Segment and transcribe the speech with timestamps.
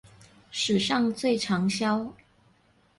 [0.49, 2.11] 史上最長銷